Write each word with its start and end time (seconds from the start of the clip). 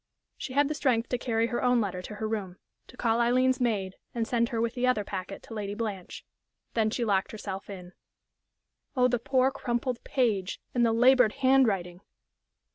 She 0.35 0.53
had 0.53 0.67
the 0.67 0.73
strength 0.73 1.09
to 1.09 1.19
carry 1.19 1.45
her 1.45 1.61
own 1.61 1.79
letter 1.79 2.01
to 2.01 2.15
her 2.15 2.27
room, 2.27 2.57
to 2.87 2.97
call 2.97 3.21
Aileen's 3.21 3.61
maid 3.61 3.97
and 4.15 4.27
send 4.27 4.49
her 4.49 4.59
with 4.59 4.73
the 4.73 4.87
other 4.87 5.03
packet 5.03 5.43
to 5.43 5.53
Lady 5.53 5.75
Blanche. 5.75 6.25
Then 6.73 6.89
she 6.89 7.05
locked 7.05 7.31
herself 7.31 7.69
in.... 7.69 7.93
Oh, 8.97 9.07
the 9.07 9.19
poor, 9.19 9.51
crumpled 9.51 10.03
page, 10.03 10.59
and 10.73 10.83
the 10.83 10.91
labored 10.91 11.33
hand 11.33 11.67
writing! 11.67 12.01